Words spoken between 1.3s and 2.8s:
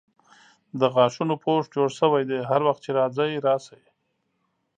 پوښ جوړ سوی دی هر